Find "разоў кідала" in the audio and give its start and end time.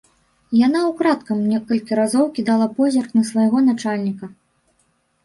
1.99-2.67